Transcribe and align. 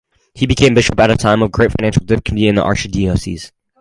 He 0.33 0.47
became 0.47 0.73
bishop 0.73 0.99
at 0.99 1.11
a 1.11 1.15
time 1.15 1.43
of 1.43 1.51
great 1.51 1.71
financial 1.73 2.03
difficulty 2.03 2.47
in 2.47 2.55
the 2.55 2.63
archdiocese. 2.63 3.51